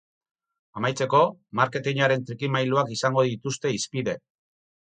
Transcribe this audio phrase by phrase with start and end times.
[0.79, 1.19] Amaitzeko,
[1.59, 4.21] marketinaren trikimailuak izango dituzte hizpide.